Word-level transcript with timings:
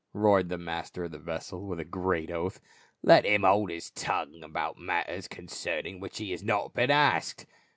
roared 0.13 0.49
the 0.49 0.57
master 0.57 1.03
of 1.03 1.11
the 1.11 1.19
vessel 1.19 1.67
with 1.67 1.79
a 1.79 1.85
great 1.85 2.31
oath." 2.31 2.59
Let 3.03 3.23
him 3.23 3.43
hold 3.43 3.69
his 3.69 3.91
tongue 3.91 4.41
about 4.41 4.79
matters 4.79 5.27
concerning 5.27 5.99
which 5.99 6.17
he 6.17 6.31
has 6.31 6.41
not 6.43 6.73
been 6.73 6.89
asked. 6.89 7.45